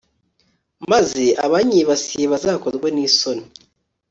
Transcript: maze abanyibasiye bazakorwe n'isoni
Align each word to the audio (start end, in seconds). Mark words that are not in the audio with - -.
maze 0.91 1.23
abanyibasiye 1.45 2.25
bazakorwe 2.31 2.87
n'isoni 2.91 3.45